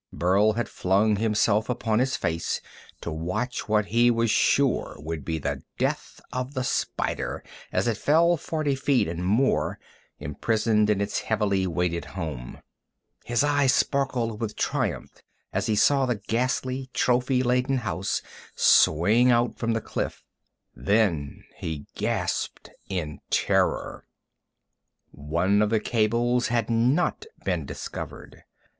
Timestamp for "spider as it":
6.63-7.97